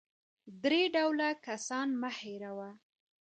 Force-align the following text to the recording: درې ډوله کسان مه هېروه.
درې 0.63 0.81
ډوله 0.95 1.29
کسان 1.47 1.87
مه 2.01 2.11
هېروه. 2.19 2.69